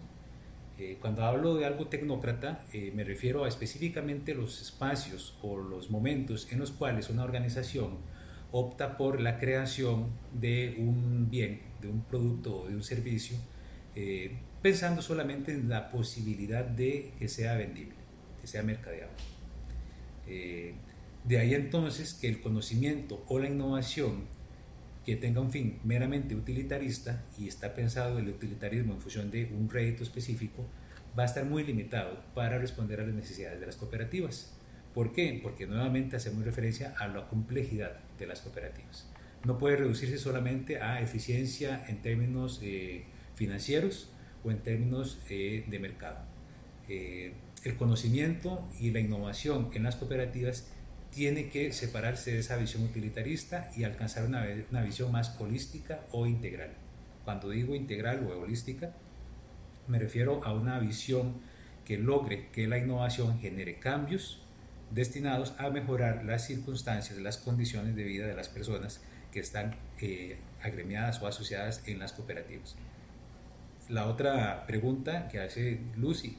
Eh, 0.79 0.99
cuando 1.01 1.25
hablo 1.25 1.55
de 1.55 1.67
algo 1.67 1.87
tecnócrata, 1.87 2.65
eh, 2.73 2.93
me 2.95 3.05
refiero 3.05 3.45
a 3.45 3.49
específicamente 3.49 4.35
los 4.35 4.61
espacios 4.61 5.37
o 5.43 5.57
los 5.57 5.91
momentos 5.91 6.49
en 6.53 6.59
los 6.59 6.73
cuales 6.73 7.11
una 7.11 7.25
organización 7.25 7.99
opta 8.51 8.97
por 8.97 9.21
la 9.21 9.39
creación 9.39 10.09
de 10.33 10.77
un 10.79 11.29
bien, 11.31 11.61
de 11.81 11.89
un 11.89 12.03
producto 12.03 12.63
o 12.63 12.69
de 12.69 12.75
un 12.75 12.83
servicio, 12.83 13.37
eh, 13.95 14.37
pensando 14.63 15.03
solamente 15.03 15.53
en 15.53 15.69
la 15.69 15.91
posibilidad 15.91 16.65
de 16.65 17.13
que 17.19 17.29
sea 17.29 17.57
vendible, 17.57 17.95
que 18.41 18.47
sea 18.47 18.63
mercadeable. 18.63 19.15
de 21.25 21.39
ahí 21.39 21.55
entonces 21.55 22.15
que 22.15 22.29
el 22.29 22.41
conocimiento 22.41 23.25
o 23.29 23.39
la 23.39 23.49
innovación 23.49 24.25
que 25.05 25.17
tenga 25.17 25.41
un 25.41 25.51
fin 25.51 25.79
meramente 25.85 26.35
utilitarista 26.35 27.23
y 27.39 27.47
está 27.47 27.75
pensado 27.75 28.19
el 28.19 28.29
utilitarismo 28.29 28.95
en 28.95 29.01
función 29.01 29.31
de 29.31 29.45
un 29.47 29.69
rédito 29.69 30.03
específico, 30.03 30.67
va 31.19 31.25
a 31.25 31.27
estar 31.27 31.45
muy 31.45 31.63
limitado 31.63 32.23
para 32.35 32.59
responder 32.59 33.01
a 33.01 33.07
las 33.07 33.15
necesidades 33.15 33.61
de 33.61 33.67
las 33.67 33.77
cooperativas. 33.77 34.53
¿Por 34.95 35.13
qué? 35.13 35.39
Porque 35.43 35.67
nuevamente 35.67 36.17
hacemos 36.17 36.45
referencia 36.45 36.95
a 36.99 37.09
la 37.09 37.29
complejidad 37.29 38.01
de 38.19 38.27
las 38.27 38.41
cooperativas. 38.41 39.09
No 39.45 39.59
puede 39.59 39.77
reducirse 39.77 40.19
solamente 40.19 40.81
a 40.81 41.01
eficiencia 41.01 41.85
en 41.89 42.01
términos 42.01 42.61
eh, 42.63 43.05
financieros 43.35 44.11
o 44.45 44.51
en 44.51 44.59
términos 44.59 45.19
eh, 45.29 45.65
de 45.67 45.79
mercado. 45.79 46.19
Eh, 46.89 47.33
el 47.65 47.77
conocimiento 47.77 48.67
y 48.79 48.91
la 48.91 49.01
innovación 49.01 49.71
en 49.75 49.83
las 49.83 49.97
cooperativas 49.97 50.69
tiene 51.11 51.49
que 51.49 51.73
separarse 51.73 52.33
de 52.33 52.41
esa 52.41 52.57
visión 52.57 52.83
utilitarista 52.83 53.71
y 53.77 53.85
alcanzar 53.85 54.25
una, 54.25 54.45
una 54.71 54.83
visión 54.83 55.13
más 55.13 55.35
holística 55.41 56.01
o 56.11 56.27
integral. 56.27 56.71
Cuando 57.25 57.51
digo 57.51 57.75
integral 57.75 58.27
o 58.27 58.41
holística, 58.41 58.93
me 59.87 59.99
refiero 59.99 60.45
a 60.45 60.53
una 60.53 60.79
visión 60.79 61.35
que 61.85 61.99
logre 61.99 62.49
que 62.53 62.67
la 62.67 62.79
innovación 62.79 63.39
genere 63.41 63.79
cambios 63.79 64.41
destinados 64.91 65.55
a 65.59 65.71
mejorar 65.71 66.25
las 66.25 66.47
circunstancias, 66.47 67.19
las 67.19 67.39
condiciones 67.39 67.97
de 67.97 68.05
vida 68.05 68.27
de 68.27 68.35
las 68.35 68.49
personas 68.49 69.01
que 69.33 69.41
están 69.41 69.77
eh, 70.01 70.39
agremiadas 70.63 71.21
o 71.21 71.27
asociadas 71.27 71.83
en 71.87 71.99
las 71.99 72.13
cooperativas. 72.13 72.77
La 73.89 74.07
otra 74.07 74.67
pregunta 74.67 75.29
que 75.29 75.41
hace 75.41 75.81
Lucy 75.97 76.37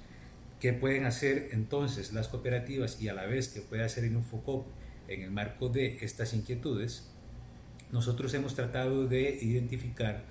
¿Qué 0.59 0.71
pueden 0.73 1.03
hacer 1.03 1.49
entonces 1.51 2.13
las 2.13 2.27
cooperativas 2.27 3.01
y 3.01 3.09
a 3.09 3.13
la 3.13 3.25
vez 3.25 3.49
que 3.49 3.61
puede 3.61 3.83
hacer 3.83 4.05
Infocop 4.05 4.65
en 5.07 5.21
el 5.21 5.29
marco 5.29 5.69
de 5.69 5.99
estas 6.01 6.33
inquietudes? 6.33 7.11
Nosotros 7.91 8.33
hemos 8.33 8.55
tratado 8.55 9.05
de 9.05 9.37
identificar 9.41 10.23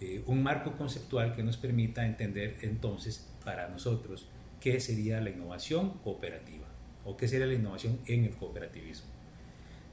eh, 0.00 0.22
un 0.26 0.42
marco 0.42 0.78
conceptual 0.78 1.34
que 1.34 1.42
nos 1.42 1.56
permita 1.56 2.06
entender 2.06 2.56
entonces 2.62 3.28
para 3.44 3.68
nosotros 3.68 4.28
qué 4.60 4.80
sería 4.80 5.20
la 5.20 5.30
innovación 5.30 5.98
cooperativa 6.04 6.68
o 7.04 7.16
qué 7.16 7.26
sería 7.26 7.46
la 7.46 7.54
innovación 7.54 7.98
en 8.06 8.24
el 8.24 8.36
cooperativismo. 8.36 9.10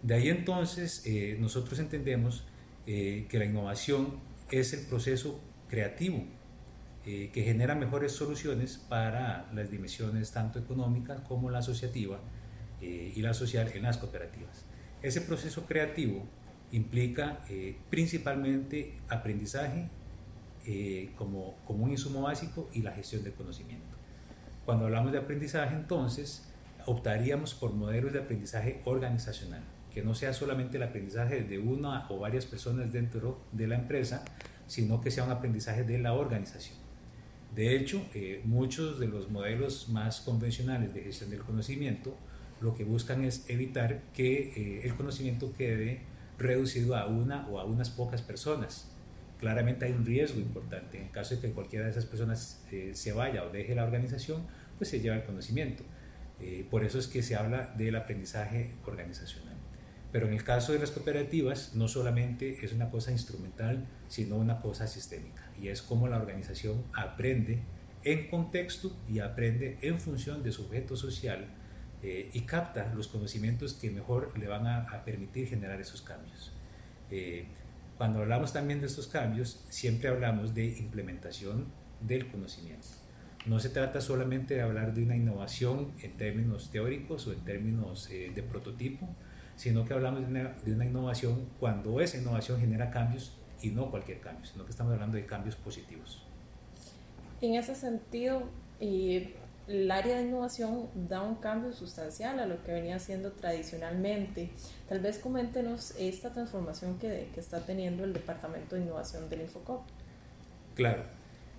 De 0.03 0.13
ahí 0.13 0.29
entonces 0.29 1.01
eh, 1.05 1.36
nosotros 1.39 1.79
entendemos 1.79 2.45
eh, 2.86 3.25
que 3.27 3.39
la 3.39 3.45
innovación 3.45 4.19
es 4.51 4.71
el 4.71 4.86
proceso 4.86 5.41
creativo 5.67 6.24
eh, 7.06 7.29
que 7.32 7.44
genera 7.44 7.75
mejores 7.75 8.12
soluciones 8.12 8.77
para 8.77 9.50
las 9.53 9.72
dimensiones 9.72 10.32
tanto 10.32 10.60
económicas 10.60 11.22
como 11.22 11.50
la 11.50 11.60
asociativa 11.60 12.20
eh, 12.82 13.13
y 13.15 13.22
la 13.22 13.34
social 13.34 13.72
en 13.74 13.84
las 13.84 13.98
cooperativas. 13.98 14.65
Ese 15.01 15.22
proceso 15.22 15.65
creativo 15.65 16.27
implica 16.74 17.39
eh, 17.50 17.77
principalmente 17.89 18.98
aprendizaje 19.08 19.89
como, 21.15 21.56
como 21.65 21.86
un 21.86 21.91
insumo 21.91 22.24
básico 22.24 22.70
y 22.74 22.84
la 22.84 22.91
gestión 22.91 23.24
del 23.24 23.34
conocimiento. 23.34 23.88
Cuando 24.65 24.86
hablamos 24.86 25.12
de 25.12 25.18
aprendizaje, 25.18 25.74
entonces, 25.74 26.48
optaríamos 26.86 27.56
por 27.56 27.74
modelos 27.74 28.13
de 28.13 28.20
aprendizaje 28.20 28.82
organizacional, 28.86 29.63
que 29.91 30.03
no 30.03 30.13
sea 30.13 30.32
solamente 30.32 30.77
el 30.77 30.84
aprendizaje 30.84 31.41
de 31.41 31.58
una 31.58 32.08
o 32.10 32.20
varias 32.20 32.46
personas 32.46 32.91
dentro 32.91 33.39
de 33.51 33.65
la 33.65 33.75
empresa, 33.75 34.24
sino 34.68 35.01
que 35.01 35.10
sea 35.10 35.24
un 35.24 35.32
aprendizaje 35.32 35.84
de 35.84 35.98
la 35.98 36.13
organización. 36.13 36.78
De 37.56 37.75
hecho, 37.75 38.06
eh, 38.13 38.41
muchos 38.46 39.00
de 39.00 39.08
los 39.08 39.29
modelos 39.29 39.89
más 39.89 40.22
convencionales 40.22 40.94
de 40.94 41.01
gestión 41.01 41.29
del 41.29 41.41
conocimiento 41.41 42.15
lo 42.62 42.75
que 42.75 42.84
buscan 42.84 43.24
es 43.24 43.50
evitar 43.50 44.01
que 44.13 44.50
eh, 44.56 44.82
el 44.84 44.96
conocimiento 44.96 45.53
quede 45.58 46.01
reducido 46.38 46.96
a 46.96 47.08
una 47.08 47.48
o 47.48 47.60
a 47.60 47.65
unas 47.65 47.89
pocas 47.89 48.22
personas. 48.22 48.91
Claramente 49.39 49.86
hay 49.86 49.94
un 49.94 50.06
riesgo 50.06 50.39
importante. 50.39 51.01
En 51.01 51.08
caso 51.08 51.36
de 51.36 51.41
que 51.41 51.51
cualquiera 51.51 51.86
de 51.86 51.91
esas 51.91 52.06
personas 52.06 52.62
eh, 52.72 52.91
se 52.94 53.13
vaya 53.13 53.46
o 53.46 53.50
deje 53.50 53.75
la 53.75 53.86
organización, 53.86 54.44
pues 54.77 54.89
se 54.89 55.00
lleva 55.00 55.15
el 55.15 55.24
conocimiento. 55.24 55.84
por 56.70 56.86
eso 56.86 57.00
es 57.00 57.08
que 57.08 57.22
se 57.22 57.36
habla 57.36 57.74
del 57.77 57.96
aprendizaje 57.98 58.72
organizacional. 58.86 59.58
Pero 60.11 60.27
en 60.27 60.33
el 60.33 60.43
caso 60.43 60.73
de 60.73 60.79
las 60.79 60.91
cooperativas, 60.91 61.75
no 61.75 61.87
solamente 61.87 62.65
es 62.65 62.73
una 62.73 62.89
cosa 62.89 63.11
instrumental, 63.11 63.85
sino 64.07 64.37
una 64.37 64.59
cosa 64.59 64.87
sistémica. 64.87 65.51
Y 65.61 65.67
es 65.67 65.81
como 65.81 66.07
la 66.07 66.17
organización 66.17 66.83
aprende 66.93 67.61
en 68.03 68.29
contexto 68.29 68.95
y 69.07 69.19
aprende 69.19 69.77
en 69.81 69.99
función 69.99 70.41
de 70.41 70.51
su 70.51 70.63
objeto 70.63 70.95
social 70.95 71.47
eh, 72.01 72.29
y 72.33 72.41
capta 72.41 72.93
los 72.95 73.07
conocimientos 73.07 73.73
que 73.73 73.91
mejor 73.91 74.37
le 74.37 74.47
van 74.47 74.65
a, 74.67 75.03
permitir 75.03 75.47
generar 75.49 75.79
esos 75.81 76.01
cambios. 76.01 76.53
Eh, 77.11 77.45
cuando 77.97 78.19
hablamos 78.19 78.53
también 78.53 78.79
de 78.79 78.87
estos 78.87 79.07
cambios, 79.07 79.65
siempre 79.69 80.07
hablamos 80.07 80.55
de 80.55 80.65
implementación 80.77 81.67
del 81.99 82.27
conocimiento. 82.31 82.87
No 83.45 83.59
se 83.59 83.69
trata 83.69 83.99
solamente 83.99 84.53
de 84.53 84.61
hablar 84.61 84.93
de 84.93 85.03
una 85.03 85.15
innovación 85.17 85.91
en 86.01 86.15
términos 86.17 86.71
teóricos 86.71 87.27
o 87.27 87.33
en 87.33 87.39
términos 87.41 88.09
eh, 88.09 88.31
de 88.33 88.43
prototipo, 88.43 89.09
sino 89.59 89.83
que 89.83 89.93
hablamos 89.93 90.21
de 90.21 90.73
una, 90.73 90.85
innovación 90.85 91.49
cuando 91.59 91.99
esa 91.99 92.17
innovación 92.17 92.61
genera 92.61 92.89
cambios 92.89 93.33
y 93.61 93.71
no 93.71 93.91
cualquier 93.91 94.21
cambio, 94.21 94.45
sino 94.45 94.63
que 94.63 94.71
estamos 94.71 94.93
hablando 94.93 95.17
de 95.17 95.25
cambios 95.25 95.57
positivos. 95.57 96.23
En 97.41 97.55
ese 97.55 97.75
sentido, 97.75 98.43
eh, 98.79 99.35
el 99.67 99.91
área 99.91 100.15
de 100.15 100.29
innovación 100.29 100.87
da 101.09 101.21
un 101.23 101.35
cambio 101.35 101.73
sustancial 101.73 102.39
a 102.39 102.45
lo 102.45 102.63
que 102.63 102.71
venía 102.71 102.95
haciendo 102.95 103.33
tradicionalmente. 103.33 104.49
Tal 104.87 105.01
vez 105.01 105.19
coméntenos 105.19 105.93
esta 105.99 106.31
transformación 106.31 106.97
que, 106.97 107.27
que 107.33 107.41
está 107.41 107.65
teniendo 107.65 108.05
el 108.05 108.13
Departamento 108.13 108.77
de 108.77 108.83
Innovación 108.83 109.27
del 109.27 109.41
Infocop. 109.41 109.81
Claro, 110.73 111.03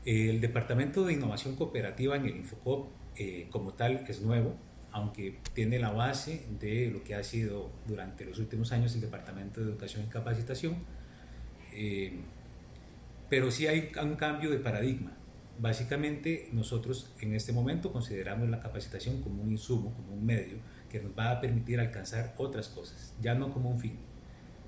el 0.06 0.40
Departamento 0.40 1.04
de 1.04 1.12
Innovación 1.12 1.54
Cooperativa 1.54 2.16
en 2.16 2.24
el 2.24 2.36
Infocop 2.38 2.88
eh, 3.18 3.48
como 3.50 3.74
tal 3.74 4.06
es 4.08 4.22
nuevo, 4.22 4.54
aunque 4.92 5.38
tiene 5.54 5.78
la 5.78 5.90
base 5.90 6.46
de 6.58 6.90
lo 6.90 7.04
que 7.04 7.14
ha 7.14 7.22
sido 7.22 7.70
durante 7.86 8.24
los 8.24 8.38
últimos 8.38 8.72
años 8.72 8.94
el 8.94 9.00
Departamento 9.00 9.60
de 9.60 9.66
Educación 9.66 10.04
y 10.06 10.08
Capacitación, 10.08 10.76
eh, 11.72 12.20
pero 13.28 13.50
sí 13.50 13.66
hay 13.66 13.90
un 14.02 14.16
cambio 14.16 14.50
de 14.50 14.58
paradigma. 14.58 15.16
Básicamente 15.58 16.48
nosotros 16.52 17.12
en 17.20 17.34
este 17.34 17.52
momento 17.52 17.92
consideramos 17.92 18.48
la 18.48 18.60
capacitación 18.60 19.20
como 19.22 19.42
un 19.42 19.50
insumo, 19.50 19.94
como 19.94 20.14
un 20.14 20.24
medio 20.24 20.58
que 20.88 21.00
nos 21.00 21.16
va 21.16 21.30
a 21.30 21.40
permitir 21.40 21.78
alcanzar 21.78 22.34
otras 22.38 22.68
cosas, 22.68 23.14
ya 23.20 23.34
no 23.34 23.52
como 23.52 23.70
un 23.70 23.78
fin. 23.78 23.98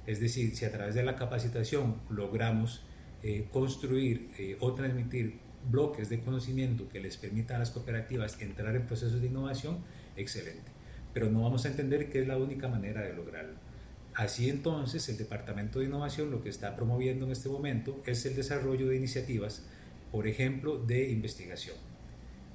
Es 0.06 0.20
decir, 0.20 0.54
si 0.54 0.64
a 0.64 0.70
través 0.70 0.94
de 0.94 1.02
la 1.02 1.16
capacitación 1.16 1.96
logramos 2.10 2.82
eh, 3.22 3.48
construir 3.52 4.30
eh, 4.38 4.56
o 4.60 4.74
transmitir 4.74 5.40
bloques 5.70 6.08
de 6.08 6.20
conocimiento 6.20 6.88
que 6.88 7.00
les 7.00 7.16
permita 7.16 7.56
a 7.56 7.58
las 7.58 7.70
cooperativas 7.70 8.40
entrar 8.40 8.74
en 8.74 8.86
procesos 8.86 9.20
de 9.20 9.28
innovación, 9.28 9.78
excelente. 10.16 10.70
Pero 11.12 11.30
no 11.30 11.42
vamos 11.42 11.64
a 11.64 11.68
entender 11.68 12.10
que 12.10 12.22
es 12.22 12.28
la 12.28 12.38
única 12.38 12.68
manera 12.68 13.02
de 13.02 13.12
lograrlo. 13.12 13.54
Así 14.14 14.50
entonces, 14.50 15.08
el 15.08 15.16
Departamento 15.16 15.78
de 15.78 15.86
Innovación 15.86 16.30
lo 16.30 16.42
que 16.42 16.50
está 16.50 16.76
promoviendo 16.76 17.24
en 17.24 17.32
este 17.32 17.48
momento 17.48 18.02
es 18.04 18.26
el 18.26 18.36
desarrollo 18.36 18.88
de 18.88 18.96
iniciativas, 18.96 19.64
por 20.10 20.26
ejemplo, 20.26 20.76
de 20.76 21.10
investigación. 21.10 21.76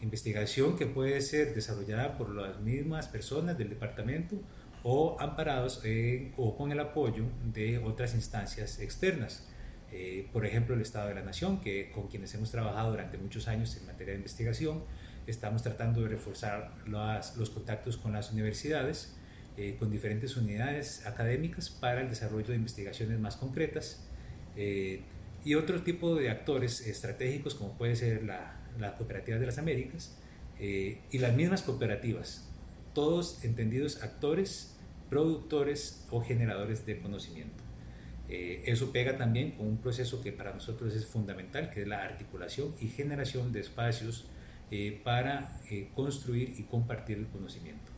Investigación 0.02 0.78
que 0.78 0.86
puede 0.86 1.20
ser 1.22 1.56
desarrollada 1.56 2.18
por 2.18 2.30
las 2.30 2.60
mismas 2.60 3.08
personas 3.08 3.58
del 3.58 3.70
departamento 3.70 4.40
o 4.84 5.20
amparados 5.20 5.82
o 6.38 6.56
con 6.56 6.72
el 6.72 6.80
apoyo 6.80 7.26
de 7.44 7.80
otras 7.80 8.14
instancias 8.14 8.80
externas. 8.80 9.48
Eh, 9.92 10.30
por 10.32 10.46
ejemplo, 10.46 10.76
el 10.76 10.82
Estado 10.82 11.08
de 11.10 11.16
la 11.16 11.24
Nación, 11.24 11.60
que, 11.60 11.92
con 11.92 12.08
quienes 12.08 12.34
hemos 12.36 12.52
trabajado 12.52 12.92
durante 12.92 13.18
muchos 13.18 13.48
años 13.48 13.76
en 13.78 13.88
materia 13.88 14.14
de 14.14 14.20
investigación, 14.20 14.84
estamos 15.28 15.62
tratando 15.62 16.02
de 16.02 16.10
reforzar 16.10 16.74
los 16.86 17.50
contactos 17.50 17.98
con 17.98 18.14
las 18.14 18.32
universidades, 18.32 19.16
eh, 19.58 19.76
con 19.78 19.92
diferentes 19.92 20.38
unidades 20.38 21.06
académicas 21.06 21.70
para 21.70 22.02
el 22.02 22.10
desarrollo 22.10 22.48
de 22.48 22.56
investigaciones 22.56 23.20
más 23.20 23.36
concretas 23.36 24.08
eh, 24.56 25.02
y 25.44 25.56
otro 25.56 25.84
tipo 25.84 26.16
de 26.16 26.30
actores 26.30 26.82
estratégicos 26.82 27.56
como 27.56 27.78
puede 27.78 27.96
ser 27.96 28.24
la, 28.24 28.58
la 28.80 28.96
Cooperativa 28.96 29.38
de 29.38 29.46
las 29.46 29.58
Américas 29.58 30.18
eh, 30.60 31.00
y 31.12 31.20
las 31.20 31.36
mismas 31.36 31.62
cooperativas, 31.62 32.48
todos 32.94 33.44
entendidos 33.44 34.02
actores 34.02 34.76
productores 35.10 36.06
o 36.10 36.22
generadores 36.22 36.86
de 36.86 37.00
conocimiento. 37.00 37.64
Eh, 38.30 38.64
eso 38.66 38.92
pega 38.92 39.18
también 39.18 39.52
con 39.52 39.68
un 39.68 39.78
proceso 39.78 40.22
que 40.22 40.34
para 40.34 40.54
nosotros 40.54 40.94
es 40.96 41.06
fundamental, 41.06 41.70
que 41.70 41.84
es 41.84 41.88
la 41.88 42.04
articulación 42.04 42.76
y 42.82 42.90
generación 42.90 43.54
de 43.54 43.62
espacios 43.62 44.26
eh, 44.72 45.00
para 45.04 45.60
eh, 45.70 45.90
construir 45.96 46.56
y 46.58 46.64
compartir 46.64 47.18
el 47.18 47.28
conocimiento. 47.28 47.92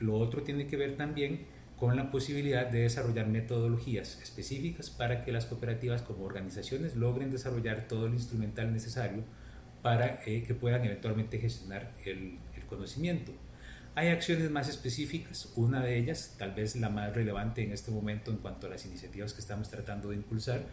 lo 0.00 0.18
otro 0.18 0.42
tiene 0.42 0.66
que 0.66 0.76
ver 0.76 0.96
también 0.96 1.46
con 1.78 1.96
la 1.96 2.10
posibilidad 2.10 2.66
de 2.66 2.80
desarrollar 2.80 3.26
metodologías 3.26 4.20
específicas 4.22 4.90
para 4.90 5.24
que 5.24 5.32
las 5.32 5.46
cooperativas 5.46 6.02
como 6.02 6.24
organizaciones 6.24 6.96
logren 6.96 7.30
desarrollar 7.30 7.88
todo 7.88 8.06
el 8.06 8.14
instrumental 8.14 8.72
necesario 8.72 9.24
para 9.82 10.20
que 10.22 10.54
puedan 10.58 10.84
eventualmente 10.84 11.38
gestionar 11.38 11.92
el 12.04 12.38
conocimiento. 12.68 13.32
Hay 13.96 14.08
acciones 14.08 14.50
más 14.50 14.68
específicas, 14.68 15.50
una 15.56 15.82
de 15.82 15.96
ellas, 15.96 16.34
tal 16.38 16.52
vez 16.52 16.76
la 16.76 16.90
más 16.90 17.14
relevante 17.14 17.62
en 17.62 17.72
este 17.72 17.90
momento 17.90 18.30
en 18.30 18.36
cuanto 18.36 18.66
a 18.66 18.70
las 18.70 18.84
iniciativas 18.84 19.32
que 19.32 19.40
estamos 19.40 19.70
tratando 19.70 20.10
de 20.10 20.16
impulsar, 20.16 20.66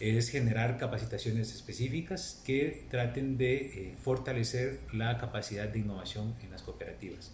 es 0.00 0.28
generar 0.28 0.76
capacitaciones 0.78 1.54
específicas 1.54 2.42
que 2.44 2.86
traten 2.90 3.38
de 3.38 3.56
eh, 3.56 3.94
fortalecer 4.00 4.80
la 4.92 5.18
capacidad 5.18 5.68
de 5.68 5.78
innovación 5.78 6.34
en 6.42 6.50
las 6.50 6.62
cooperativas. 6.62 7.32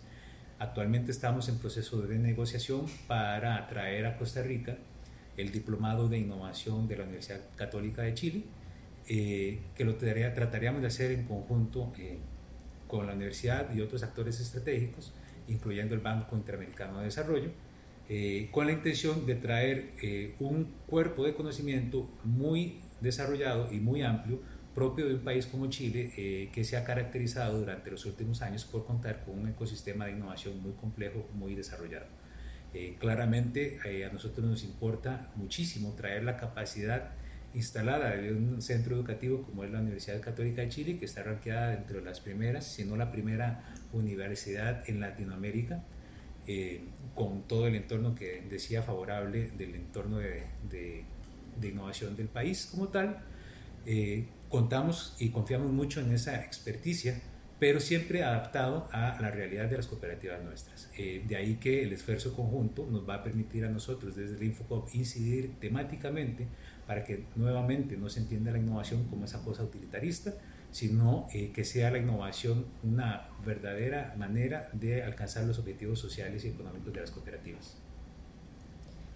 Actualmente 0.59 1.11
estamos 1.11 1.49
en 1.49 1.59
proceso 1.59 2.03
de 2.03 2.19
negociación 2.19 2.87
para 3.07 3.57
atraer 3.57 4.07
a 4.07 4.17
Costa 4.19 4.43
Rica 4.43 4.77
el 5.37 5.53
diplomado 5.53 6.09
de 6.09 6.19
innovación 6.19 6.87
de 6.87 6.97
la 6.99 7.05
Universidad 7.05 7.41
Católica 7.57 8.03
de 8.03 8.15
Chile, 8.15 8.45
eh, 9.09 9.61
que 9.75 9.85
lo 9.85 9.97
trataríamos 9.97 10.83
de 10.83 10.89
hacer 10.89 11.13
en 11.13 11.25
conjunto 11.25 11.93
eh, 11.99 12.19
con 12.87 13.07
la 13.07 13.15
universidad 13.15 13.75
y 13.75 13.81
otros 13.81 14.03
actores 14.03 14.39
estratégicos 14.39 15.13
incluyendo 15.51 15.95
el 15.95 16.01
Banco 16.01 16.37
Interamericano 16.37 16.99
de 16.99 17.07
Desarrollo, 17.07 17.51
eh, 18.13 18.49
con 18.51 18.67
la 18.67 18.73
intención 18.73 19.25
de 19.25 19.37
traer 19.37 19.93
eh, 20.03 20.35
un 20.41 20.65
cuerpo 20.89 21.25
de 21.25 21.33
conocimiento 21.33 22.11
muy 22.25 22.81
desarrollado 23.01 23.73
y 23.73 23.79
muy 23.79 24.03
amplio 24.03 24.41
propio 24.75 25.07
de 25.07 25.15
un 25.15 25.21
país 25.21 25.47
como 25.47 25.71
Chile, 25.71 26.13
eh, 26.17 26.51
que 26.53 26.65
se 26.65 26.77
ha 26.77 26.83
caracterizado 26.83 27.61
durante 27.61 27.89
los 27.89 28.05
últimos 28.07 28.43
años 28.43 28.65
por 28.65 28.85
contar 28.85 29.25
con 29.25 29.39
un 29.39 29.47
ecosistema 29.47 30.07
de 30.07 30.13
innovación 30.13 30.61
muy 30.61 30.73
complejo, 30.73 31.25
muy 31.35 31.55
desarrollado. 31.55 32.07
claramente 32.99 33.79
a 34.09 34.13
nosotros 34.13 34.45
nos 34.45 34.65
importa 34.65 35.31
muchísimo 35.37 35.95
traer 35.95 36.25
la 36.25 36.37
capacidad 36.37 37.11
instalada 37.55 38.11
de 38.17 38.33
un 38.33 38.61
centro 38.61 38.97
educativo 38.97 39.43
como 39.43 39.63
es 39.63 39.71
la 39.71 39.81
Universidad 39.81 40.21
Católica 40.21 40.63
de 40.63 40.69
Chile, 40.69 40.99
que 40.99 41.05
está 41.05 41.23
ranqueada 41.23 41.75
entre 41.75 42.03
las 42.03 42.21
primeras, 42.21 42.67
si 42.67 42.85
no 42.85 42.97
la 42.97 43.13
primera 43.13 43.73
universidad 43.93 44.83
en 44.89 45.01
Latinoamérica, 45.01 45.85
eh, 46.53 46.81
con 47.15 47.43
todo 47.43 47.69
el 47.69 47.77
entorno 47.77 48.17
que 48.17 48.43
decía 48.51 48.83
favorable 48.83 49.53
del 49.57 49.77
entorno 49.77 50.19
de, 50.19 50.47
de, 50.69 51.69
innovación 51.69 52.17
del 52.17 52.27
país 52.27 52.67
como 52.73 52.89
tal. 52.89 53.19
Eh, 53.87 54.27
contamos 54.49 55.15
y 55.21 55.29
confiamos 55.29 55.71
mucho 55.71 56.01
en 56.01 56.11
esa 56.11 56.43
experticia, 56.45 57.23
pero 57.61 57.79
siempre 57.79 58.25
adaptado 58.25 58.89
a 58.91 59.17
la 59.21 59.31
realidad 59.31 59.69
de 59.71 59.77
las 59.77 59.87
cooperativas 59.87 60.43
nuestras. 60.43 60.91
Eh, 60.99 61.23
de 61.29 61.37
ahí 61.37 61.55
que 61.61 61.85
el 61.85 61.93
esfuerzo 61.93 62.35
conjunto 62.35 62.85
nos 62.91 63.09
va 63.09 63.15
a 63.17 63.23
permitir 63.23 63.65
a 63.65 63.69
nosotros 63.69 64.17
desde 64.17 64.35
el 64.35 64.43
Infocop 64.43 64.93
incidir 64.93 65.53
temáticamente 65.61 66.49
para 66.85 67.05
que 67.05 67.27
nuevamente 67.37 67.97
no 67.97 68.09
se 68.09 68.19
entienda 68.19 68.51
la 68.51 68.59
innovación 68.59 69.05
como 69.05 69.25
esa 69.25 69.41
cosa 69.45 69.63
utilitarista, 69.63 70.35
sino 70.71 71.27
eh, 71.33 71.53
que 71.53 71.65
sea 71.65 71.91
la 71.91 71.99
innovación 71.99 72.67
una 72.83 73.29
verdadera 73.45 74.15
manera 74.17 74.69
de 74.73 75.03
alcanzar 75.03 75.45
los 75.45 75.59
objetivos 75.59 75.99
sociales 75.99 76.45
y 76.45 76.49
económicos 76.49 76.93
de 76.93 77.01
las 77.01 77.11
cooperativas. 77.11 77.77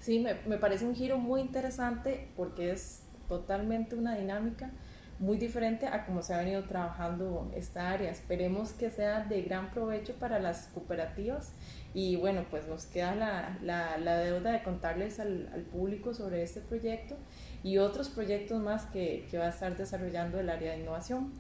Sí, 0.01 0.19
me, 0.19 0.35
me 0.47 0.59
parece 0.59 0.85
un 0.85 0.95
giro 0.95 1.19
muy 1.19 1.41
interesante 1.41 2.29
porque 2.37 2.73
es 2.73 3.03
totalmente 3.29 3.97
una 3.97 4.17
dinámica 4.17 4.71
muy 5.19 5.37
diferente 5.37 5.87
a 5.87 6.05
cómo 6.07 6.23
se 6.23 6.35
ha 6.35 6.39
venido 6.39 6.65
trabajando 6.65 7.51
esta 7.55 7.91
área. 7.91 8.11
Esperemos 8.11 8.73
que 8.73 8.91
sea 8.91 9.25
de 9.25 9.43
gran 9.43 9.71
provecho 9.71 10.15
para 10.15 10.39
las 10.39 10.69
cooperativas 10.75 11.53
y 11.95 12.17
bueno, 12.17 12.45
pues 12.51 12.67
nos 12.67 12.87
queda 12.87 13.15
la, 13.15 13.97
la, 13.99 14.19
deuda 14.19 14.51
de 14.51 14.63
contarles 14.63 15.21
al, 15.21 15.67
público 15.71 16.13
sobre 16.13 16.43
este 16.43 16.61
proyecto 16.61 17.17
y 17.65 17.79
otros 17.79 18.11
proyectos 18.11 18.63
más 18.63 18.85
que, 18.85 19.27
que 19.31 19.39
va 19.39 19.47
a 19.47 19.49
estar 19.49 19.77
desarrollando 19.77 20.39
el 20.39 20.51
área 20.51 20.73
de 20.73 20.81
innovación. 20.81 21.33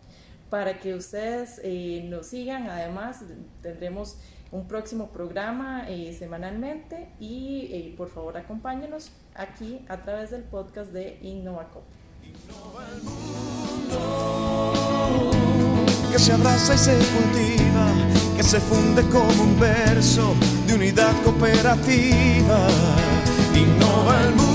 Para 0.50 0.80
que 0.80 0.94
ustedes 0.94 1.60
eh, 1.62 2.04
nos 2.08 2.26
sigan, 2.28 2.68
además 2.68 3.22
tendremos 3.60 4.16
un 4.50 4.66
próximo 4.66 5.08
programa 5.08 5.84
eh, 5.88 6.14
semanalmente 6.16 7.08
y 7.20 7.68
eh, 7.72 7.94
por 7.96 8.08
favor 8.08 8.37
acompáñenos 8.37 9.10
aquí 9.34 9.84
a 9.88 10.00
través 10.00 10.30
del 10.30 10.42
podcast 10.44 10.92
de 10.92 11.18
InnovaCop. 11.22 11.82
Que 16.12 16.18
se 16.18 16.32
abraza 16.32 16.74
y 16.74 16.78
se 16.78 16.96
cultiva, 16.96 17.92
que 18.37 18.42
se 18.44 18.60
funde 18.60 19.02
como 19.10 19.42
un 19.42 19.58
verso 19.58 20.34
de 20.66 20.74
unidad 20.74 21.12
cooperativa. 21.22 22.68
Innova 23.54 24.22
el 24.22 24.34
mundo. 24.37 24.54